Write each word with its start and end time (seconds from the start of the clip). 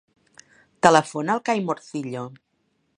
Telefona 0.87 1.37
al 1.37 1.45
Cai 1.51 1.63
Morcillo. 1.69 2.29